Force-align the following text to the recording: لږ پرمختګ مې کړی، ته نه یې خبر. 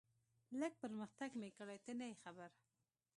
لږ 0.59 0.73
پرمختګ 0.83 1.29
مې 1.39 1.49
کړی، 1.57 1.77
ته 1.85 1.91
نه 1.99 2.05
یې 2.09 2.15
خبر. 2.23 2.49